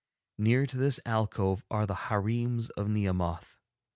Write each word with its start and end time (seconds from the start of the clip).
Near 0.39 0.65
to 0.65 0.77
this 0.77 0.99
alcove 1.05 1.63
are 1.69 1.85
the 1.85 1.93
hareems 2.09 2.71
of 2.71 2.89
Nehemoth. 2.89 3.59